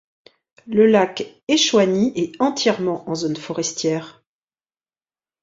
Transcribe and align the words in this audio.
Le 0.65 0.87
lac 0.87 1.27
Échouani 1.47 2.11
est 2.15 2.41
entièrement 2.41 3.07
en 3.07 3.13
zone 3.13 3.35
forestière. 3.35 4.23